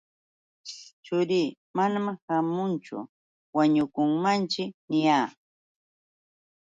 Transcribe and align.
Churii 1.05 1.55
manam 1.75 2.07
ćhaamunchu, 2.23 2.97
wañukunmanćhiki 3.55 4.65
niyaa. 4.89 5.27